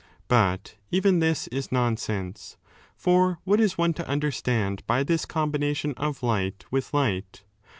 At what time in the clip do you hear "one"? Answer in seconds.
3.77-3.93